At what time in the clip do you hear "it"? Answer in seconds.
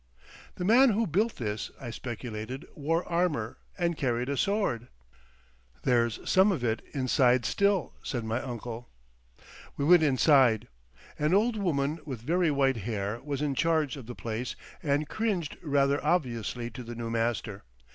6.63-6.81